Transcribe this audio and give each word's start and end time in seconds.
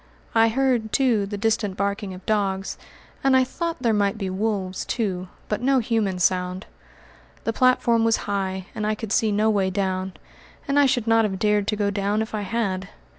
I 0.33 0.47
heard, 0.49 0.91
too, 0.91 1.27
the 1.27 1.37
distant 1.37 1.77
barking 1.77 2.11
of 2.15 2.25
dogs, 2.25 2.75
and 3.23 3.37
I 3.37 3.43
thought 3.43 3.83
there 3.83 3.93
might 3.93 4.17
be 4.17 4.31
wolves, 4.31 4.83
too; 4.83 5.27
but 5.47 5.61
no 5.61 5.77
human 5.77 6.17
sound. 6.17 6.65
The 7.43 7.53
platform 7.53 8.03
was 8.03 8.17
high 8.25 8.65
and 8.73 8.87
I 8.87 8.95
could 8.95 9.11
see 9.11 9.31
no 9.31 9.51
way 9.51 9.69
down, 9.69 10.13
and 10.67 10.79
I 10.79 10.87
should 10.87 11.05
not 11.05 11.23
have 11.23 11.37
dared 11.37 11.67
to 11.67 11.75
go 11.75 11.91
down 11.91 12.23
if 12.23 12.33
I 12.33 12.41
had. 12.41 12.89